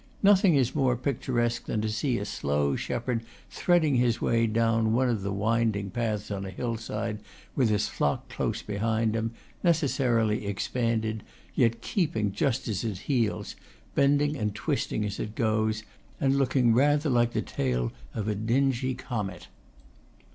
[0.23, 5.07] Nothing is more picturesque than to see a slow shepherd threading his way down one
[5.07, 7.19] of the winding paths on a hillside,
[7.55, 9.33] with his flock close be hind him,
[9.63, 11.21] necessarily expanded,
[11.53, 13.55] yet keeping just at his heels,
[13.93, 15.83] bending and twisting as it goes,
[16.19, 19.49] and looking rather like the tail of a dingy comet.